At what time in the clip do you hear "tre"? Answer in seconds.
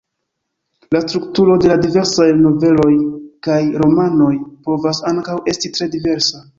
5.79-5.95